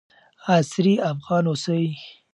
عصري 0.55 0.93
افغان 1.11 1.43
اوسئ. 1.49 1.85